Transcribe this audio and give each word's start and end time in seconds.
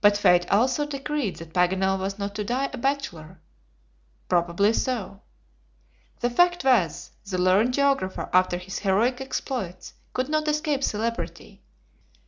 But 0.00 0.16
fate 0.16 0.48
also 0.48 0.86
decreed 0.86 1.38
that 1.38 1.52
Paganel 1.52 1.98
was 1.98 2.20
not 2.20 2.36
to 2.36 2.44
die 2.44 2.70
a 2.72 2.78
bachelor? 2.78 3.40
Probably 4.28 4.72
so. 4.72 5.22
The 6.20 6.30
fact 6.30 6.62
was, 6.62 7.10
the 7.28 7.36
learned 7.38 7.74
geographer 7.74 8.30
after 8.32 8.58
his 8.58 8.78
heroic 8.78 9.20
exploits, 9.20 9.94
could 10.12 10.28
not 10.28 10.46
escape 10.46 10.84
celebrity. 10.84 11.62